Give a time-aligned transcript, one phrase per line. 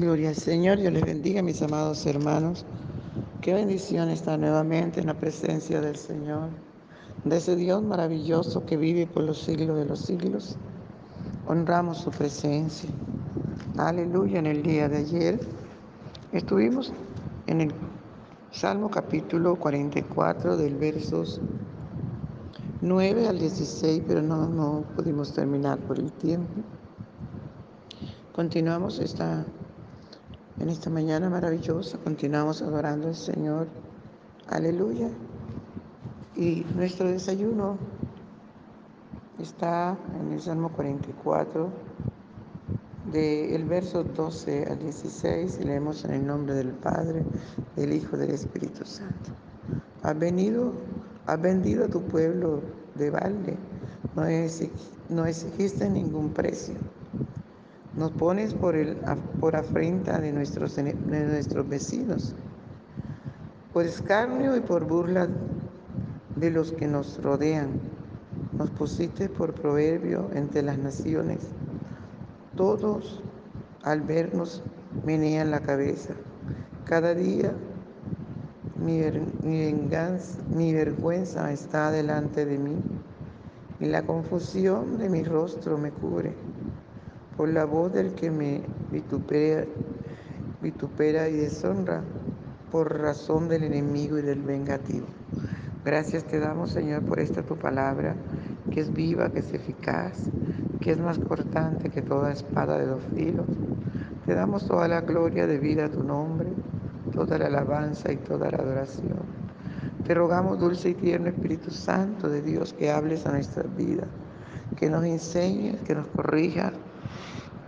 [0.00, 2.64] Gloria al Señor, Dios les bendiga, mis amados hermanos.
[3.42, 6.48] Qué bendición estar nuevamente en la presencia del Señor,
[7.24, 10.56] de ese Dios maravilloso que vive por los siglos de los siglos.
[11.46, 12.88] Honramos su presencia.
[13.76, 15.40] Aleluya, en el día de ayer
[16.32, 16.94] estuvimos
[17.46, 17.72] en el
[18.52, 21.42] Salmo capítulo 44 del versos
[22.80, 26.62] 9 al 16, pero no, no pudimos terminar por el tiempo.
[28.32, 29.44] Continuamos esta
[30.60, 33.66] en esta mañana maravillosa continuamos adorando al Señor.
[34.46, 35.08] Aleluya.
[36.36, 37.78] Y nuestro desayuno
[39.38, 41.70] está en el Salmo 44,
[43.10, 47.24] del verso 12 al 16, y leemos en el nombre del Padre,
[47.74, 49.30] del Hijo, del Espíritu Santo.
[50.02, 50.74] Has venido,
[51.26, 52.60] has vendido a tu pueblo
[52.96, 53.56] de balde,
[55.08, 56.74] no exigiste ningún precio
[57.96, 58.96] nos pones por, el,
[59.40, 62.34] por afrenta de nuestros, de nuestros vecinos,
[63.72, 65.28] por escarnio y por burla
[66.36, 67.68] de los que nos rodean.
[68.52, 71.48] Nos pusiste por proverbio entre las naciones.
[72.56, 73.22] Todos
[73.82, 74.62] al vernos
[75.04, 76.14] menean la cabeza.
[76.84, 77.52] Cada día
[78.76, 79.00] mi,
[79.42, 79.74] mi,
[80.54, 82.76] mi vergüenza está delante de mí
[83.78, 86.34] y la confusión de mi rostro me cubre
[87.40, 88.60] por la voz del que me
[88.92, 89.64] vitupera,
[90.60, 92.02] vitupera y deshonra,
[92.70, 95.06] por razón del enemigo y del vengativo.
[95.82, 98.14] Gracias te damos, Señor, por esta tu palabra,
[98.70, 100.24] que es viva, que es eficaz,
[100.82, 103.46] que es más cortante que toda espada de dos filos.
[104.26, 106.50] Te damos toda la gloria de vida a tu nombre,
[107.14, 109.22] toda la alabanza y toda la adoración.
[110.06, 114.08] Te rogamos, dulce y tierno Espíritu Santo de Dios, que hables a nuestras vidas,
[114.76, 116.74] que nos enseñes, que nos corrijas,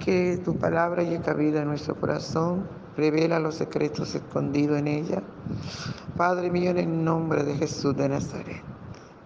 [0.00, 5.22] que tu palabra llegue vida en nuestro corazón, revela los secretos escondidos en ella.
[6.16, 8.62] Padre mío, en el nombre de Jesús de Nazaret,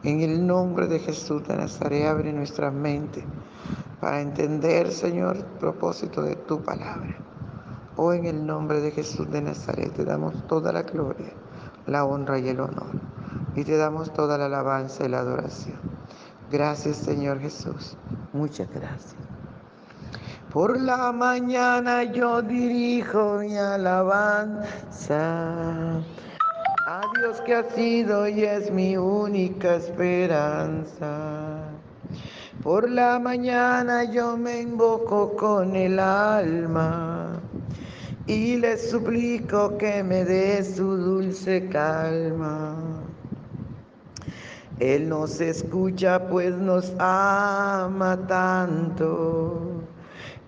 [0.02, 3.24] en el nombre de Jesús de Nazaret, abre nuestra mente
[4.00, 7.16] para entender, Señor, el propósito de tu palabra.
[7.96, 11.32] Hoy oh, en el nombre de Jesús de Nazaret te damos toda la gloria,
[11.86, 12.90] la honra y el honor.
[13.54, 15.78] Y te damos toda la alabanza y la adoración.
[16.50, 17.96] Gracias, Señor Jesús.
[18.32, 19.23] Muchas gracias.
[20.54, 25.16] Por la mañana yo dirijo mi alabanza
[26.86, 31.58] a Dios que ha sido y es mi única esperanza.
[32.62, 37.40] Por la mañana yo me invoco con el alma
[38.28, 42.76] y le suplico que me dé su dulce calma.
[44.78, 49.73] Él nos escucha pues nos ama tanto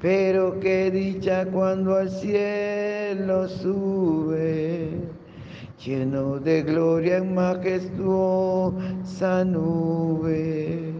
[0.00, 5.10] Pero qué dicha cuando al cielo sube
[5.84, 7.84] lleno de gloria en majestuosa
[9.44, 10.92] nube.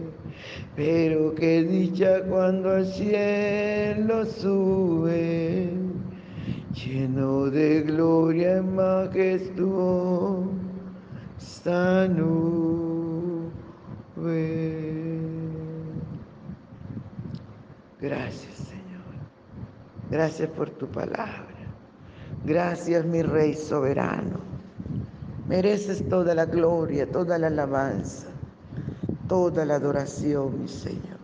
[0.75, 5.69] Pero qué dicha cuando al cielo sube,
[6.73, 10.47] lleno de gloria en majestuosa
[12.07, 13.51] nube.
[17.99, 18.70] Gracias.
[20.11, 21.47] Gracias por tu palabra.
[22.43, 24.39] Gracias, mi Rey soberano.
[25.47, 28.27] Mereces toda la gloria, toda la alabanza,
[29.29, 31.19] toda la adoración, mi Señor.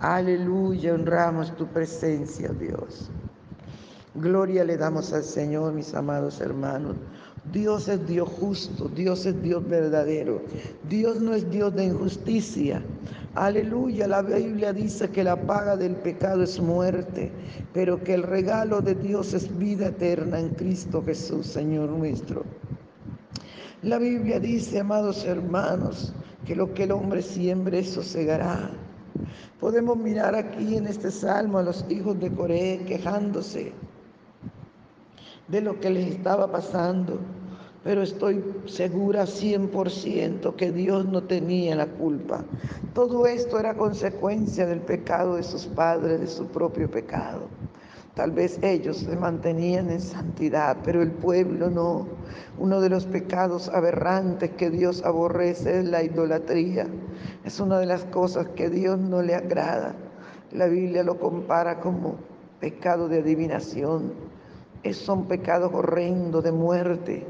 [0.00, 3.10] Aleluya, honramos tu presencia, Dios.
[4.14, 6.96] Gloria le damos al Señor, mis amados hermanos.
[7.52, 10.42] Dios es Dios justo, Dios es Dios verdadero.
[10.88, 12.82] Dios no es Dios de injusticia.
[13.34, 17.30] Aleluya, la Biblia dice que la paga del pecado es muerte,
[17.72, 22.44] pero que el regalo de Dios es vida eterna en Cristo Jesús, Señor nuestro.
[23.82, 26.12] La Biblia dice, amados hermanos,
[26.44, 28.70] que lo que el hombre siembre, eso segará.
[29.60, 33.72] Podemos mirar aquí en este salmo a los hijos de Coré quejándose
[35.48, 37.18] de lo que les estaba pasando,
[37.88, 42.44] pero estoy segura 100% que Dios no tenía la culpa.
[42.92, 47.48] Todo esto era consecuencia del pecado de sus padres, de su propio pecado.
[48.14, 52.06] Tal vez ellos se mantenían en santidad, pero el pueblo no.
[52.58, 56.86] Uno de los pecados aberrantes que Dios aborrece es la idolatría.
[57.46, 59.94] Es una de las cosas que Dios no le agrada.
[60.52, 62.16] La Biblia lo compara como
[62.60, 64.12] pecado de adivinación.
[64.82, 67.26] Es, son pecados horrendos de muerte.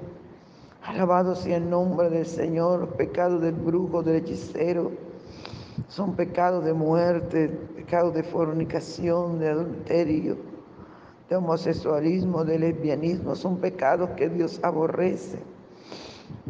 [0.89, 4.91] Alabado sea el nombre del Señor, pecado del brujo, del hechicero.
[5.87, 10.39] Son pecados de muerte, pecados de fornicación, de adulterio
[11.29, 15.39] de homosexualismo, de lesbianismo, son pecados que Dios aborrece.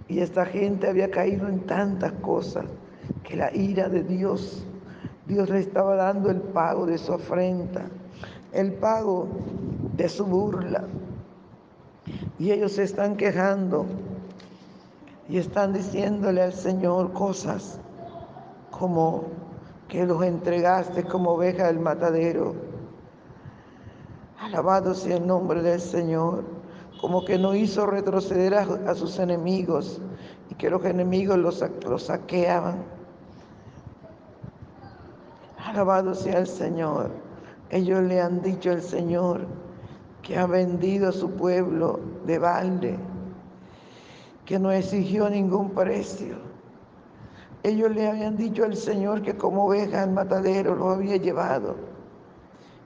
[0.06, 2.66] Y esta gente había caído en tantas cosas
[3.24, 4.64] que la ira de Dios,
[5.26, 7.86] Dios le estaba dando el pago de su afrenta,
[8.52, 9.26] el pago
[9.96, 10.84] de su burla.
[12.38, 13.84] Y ellos se están quejando
[15.28, 17.80] y están diciéndole al Señor cosas
[18.70, 19.24] como
[19.88, 22.68] que los entregaste como oveja del matadero
[24.40, 26.44] Alabado sea el nombre del Señor,
[27.00, 30.00] como que no hizo retroceder a, sus enemigos
[30.48, 32.84] y que los enemigos los, los saqueaban.
[35.62, 37.10] Alabado sea el Señor.
[37.70, 39.46] Ellos le han dicho al Señor
[40.22, 42.98] que ha vendido a su pueblo de balde,
[44.48, 46.36] que no exigió ningún precio.
[47.62, 51.76] Ellos le habían dicho al Señor que como oveja al matadero lo había llevado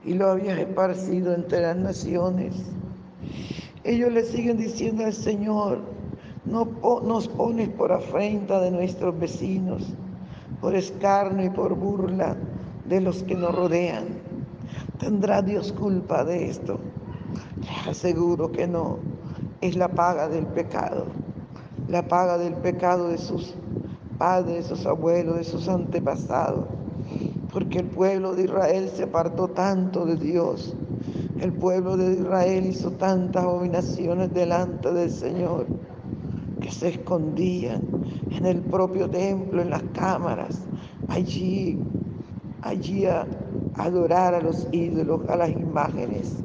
[0.03, 2.53] y lo habías esparcido entre las naciones.
[3.85, 5.79] Ellos le siguen diciendo al Señor,
[6.43, 6.67] no
[7.01, 9.93] nos pones por afrenta de nuestros vecinos,
[10.59, 12.35] por escarnio y por burla
[12.89, 14.07] de los que nos rodean.
[14.99, 16.77] ¿Tendrá Dios culpa de esto?
[17.61, 18.99] Les aseguro que no.
[19.61, 21.22] Es la paga del pecado.
[21.93, 23.53] La paga del pecado de sus
[24.17, 26.65] padres, de sus abuelos, de sus antepasados
[27.53, 30.75] porque el pueblo de Israel se apartó tanto de Dios.
[31.39, 35.67] El pueblo de Israel hizo tantas abominaciones delante del Señor
[36.59, 37.81] que se escondían
[38.31, 40.61] en el propio templo, en las cámaras,
[41.09, 41.77] allí,
[42.63, 43.27] allí a
[43.75, 46.37] adorar a los ídolos, a las imágenes,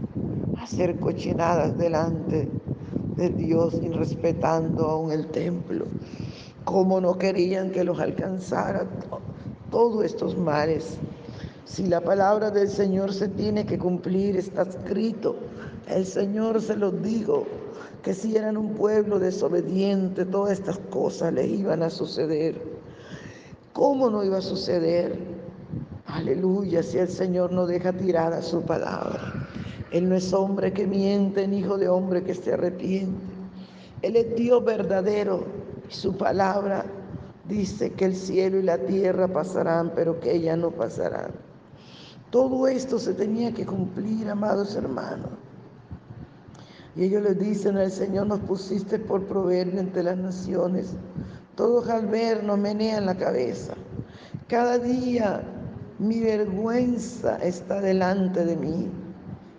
[0.59, 2.51] a hacer cochinadas delante
[3.19, 5.85] de Dios, irrespetando aún el templo.
[6.65, 8.87] Como no querían que los alcanzara
[9.71, 10.97] todos estos males.
[11.67, 15.37] Si la palabra del Señor se tiene que cumplir, está escrito.
[15.87, 17.45] El Señor se los dijo,
[18.03, 22.61] que si eran un pueblo desobediente, todas estas cosas les iban a suceder.
[23.73, 25.19] ¿Cómo no iba a suceder?
[26.07, 29.38] Aleluya, si el Señor no deja tirada su palabra.
[29.91, 33.25] Él no es hombre que miente, ni hijo de hombre que se arrepiente.
[34.03, 35.45] Él es Dios verdadero
[35.89, 36.85] y su palabra
[37.49, 41.31] dice que el cielo y la tierra pasarán, pero que ella no pasará.
[42.31, 45.31] Todo esto se tenía que cumplir, amados hermanos.
[46.95, 50.95] Y ellos le dicen al Señor, nos pusiste por proverbio entre las naciones.
[51.55, 53.73] Todos al ver nos menean la cabeza.
[54.49, 55.43] Cada día
[55.99, 58.91] mi vergüenza está delante de mí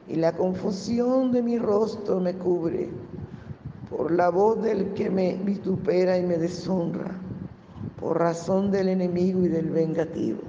[0.09, 2.89] y la confusión de mi rostro me cubre
[3.91, 7.11] por la voz del que me vitupera y me deshonra,
[7.99, 10.39] por razón del enemigo y del vengativo.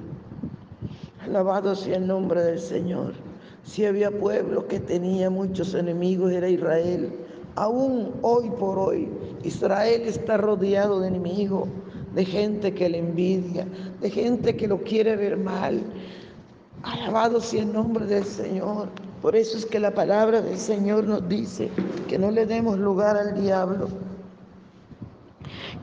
[1.23, 3.13] Alabado sea el nombre del Señor.
[3.65, 7.13] Si había pueblo que tenía muchos enemigos, era Israel.
[7.57, 9.09] Aún hoy por hoy,
[9.43, 11.69] Israel está rodeado de enemigos,
[12.15, 13.67] de gente que le envidia,
[14.01, 15.83] de gente que lo quiere ver mal.
[16.83, 18.89] Alabado sea el nombre del Señor.
[19.23, 21.71] Por eso es que la palabra del Señor nos dice
[22.09, 23.89] que no le demos lugar al diablo,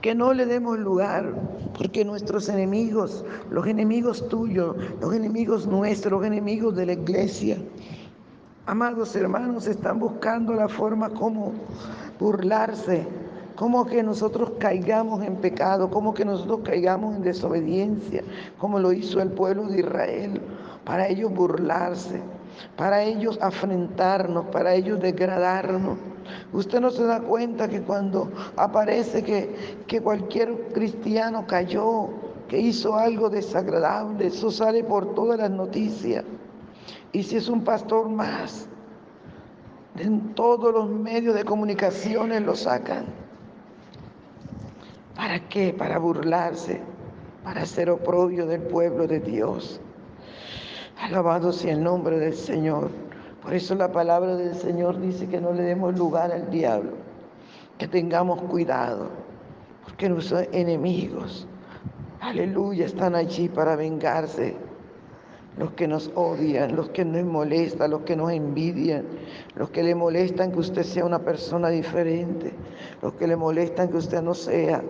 [0.01, 1.33] que no le demos lugar,
[1.77, 7.57] porque nuestros enemigos, los enemigos tuyos, los enemigos nuestros, los enemigos de la iglesia,
[8.65, 11.53] amados hermanos, están buscando la forma como
[12.19, 13.05] burlarse,
[13.55, 18.23] como que nosotros caigamos en pecado, como que nosotros caigamos en desobediencia,
[18.57, 20.41] como lo hizo el pueblo de Israel,
[20.83, 22.19] para ellos burlarse
[22.75, 25.97] para ellos afrentarnos, para ellos degradarnos.
[26.51, 32.09] Usted no se da cuenta que cuando aparece que, que cualquier cristiano cayó,
[32.47, 36.23] que hizo algo desagradable, eso sale por todas las noticias.
[37.11, 38.67] Y si es un pastor más,
[39.97, 43.05] en todos los medios de comunicaciones lo sacan.
[45.15, 45.73] ¿Para qué?
[45.73, 46.81] Para burlarse,
[47.43, 49.81] para ser oprobio del pueblo de Dios.
[50.99, 52.89] Alabado sea el nombre del Señor.
[53.41, 56.91] Por eso la palabra del Señor dice que no le demos lugar al diablo,
[57.77, 59.09] que tengamos cuidado,
[59.83, 61.47] porque nuestros enemigos,
[62.19, 64.55] aleluya, están allí para vengarse.
[65.57, 69.05] Los que nos odian, los que nos molestan, los que nos envidian,
[69.55, 72.53] los que le molestan que usted sea una persona diferente,
[73.01, 74.83] los que le molestan que usted no sea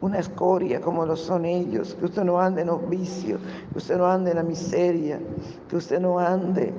[0.00, 3.40] una escoria como lo son ellos, que usted no ande en los vicios,
[3.72, 5.20] que usted no ande en la miseria,
[5.68, 6.72] que usted no ande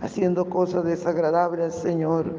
[0.00, 2.34] haciendo cosas desagradables al Señor.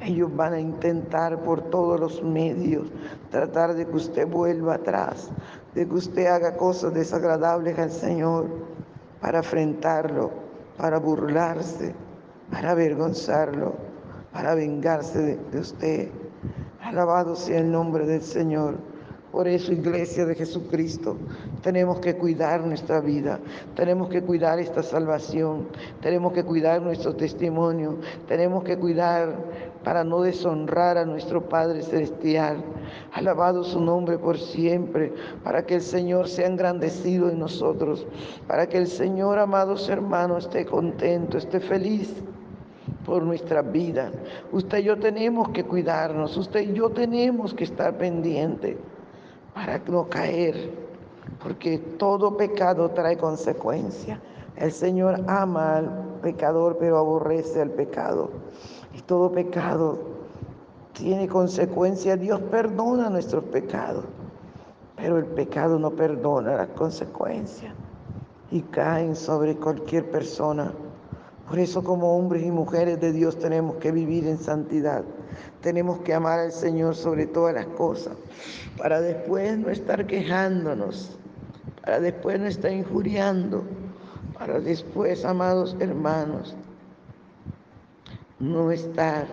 [0.00, 2.88] Ellos van a intentar por todos los medios
[3.30, 5.30] tratar de que usted vuelva atrás,
[5.74, 8.46] de que usted haga cosas desagradables al Señor
[9.20, 10.30] para afrentarlo,
[10.76, 11.94] para burlarse,
[12.50, 13.74] para avergonzarlo,
[14.32, 16.08] para vengarse de, de usted.
[16.80, 18.93] Alabado sea el nombre del Señor.
[19.34, 21.16] Por eso, iglesia de Jesucristo,
[21.60, 23.40] tenemos que cuidar nuestra vida,
[23.74, 25.66] tenemos que cuidar esta salvación,
[26.00, 27.98] tenemos que cuidar nuestro testimonio,
[28.28, 29.34] tenemos que cuidar
[29.82, 32.62] para no deshonrar a nuestro Padre Celestial.
[33.12, 35.12] Alabado su nombre por siempre,
[35.42, 38.06] para que el Señor sea engrandecido en nosotros,
[38.46, 42.14] para que el Señor, amados hermanos, esté contento, esté feliz
[43.04, 44.12] por nuestra vida.
[44.52, 48.76] Usted y yo tenemos que cuidarnos, usted y yo tenemos que estar pendientes
[49.54, 50.72] para no caer,
[51.42, 54.20] porque todo pecado trae consecuencia.
[54.56, 55.90] El Señor ama al
[56.22, 58.30] pecador, pero aborrece al pecado.
[58.92, 59.98] Y todo pecado
[60.92, 62.16] tiene consecuencia.
[62.16, 64.04] Dios perdona nuestros pecados,
[64.96, 67.74] pero el pecado no perdona las consecuencias
[68.50, 70.72] y caen sobre cualquier persona.
[71.48, 75.04] Por eso como hombres y mujeres de Dios tenemos que vivir en santidad.
[75.60, 78.16] Tenemos que amar al Señor sobre todas las cosas,
[78.76, 81.18] para después no estar quejándonos,
[81.82, 83.64] para después no estar injuriando,
[84.38, 86.56] para después, amados hermanos,
[88.38, 89.26] no estar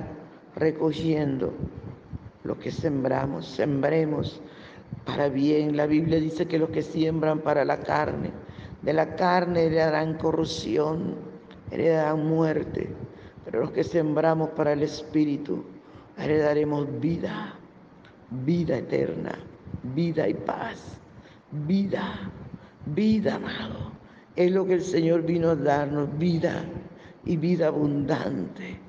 [0.56, 1.54] recogiendo
[2.44, 3.48] lo que sembramos.
[3.48, 4.42] Sembremos
[5.06, 5.76] para bien.
[5.76, 8.32] La Biblia dice que los que siembran para la carne,
[8.82, 11.16] de la carne le harán corrupción,
[11.72, 12.94] heredarán muerte,
[13.46, 15.64] pero los que sembramos para el Espíritu,
[16.18, 17.54] heredaremos vida,
[18.46, 19.38] vida eterna,
[19.96, 21.00] vida y paz,
[21.68, 22.32] vida,
[22.86, 23.92] vida, amado.
[24.36, 26.64] Es lo que el Señor vino a darnos, vida
[27.26, 28.80] y vida abundante.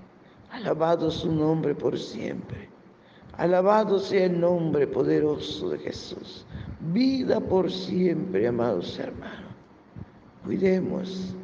[0.50, 2.68] Alabado su nombre por siempre.
[3.38, 6.46] Alabado sea el nombre poderoso de Jesús.
[6.92, 9.52] Vida por siempre, amados hermanos.
[10.44, 11.34] Cuidemos,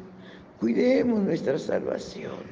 [0.59, 2.43] cuidemos nuestra salvación,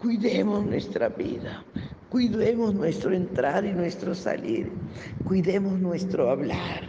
[0.00, 1.62] cuidemos nuestra vida,
[2.10, 4.72] Cuidemos nuestro entrar y nuestro salir.
[5.26, 6.80] Cuidemos nuestro hablar,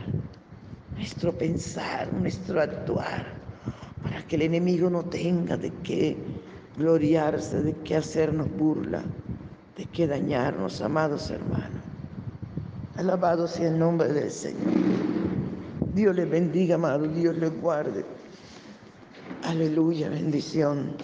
[0.95, 3.25] nuestro pensar, nuestro actuar,
[4.01, 6.15] para que el enemigo no tenga de qué
[6.77, 9.03] gloriarse, de qué hacernos burla,
[9.75, 11.83] de qué dañarnos, amados hermanos.
[12.95, 14.73] Alabado sea el nombre del Señor.
[15.93, 18.05] Dios les bendiga, amado, Dios les guarde.
[19.43, 20.95] Aleluya, bendición.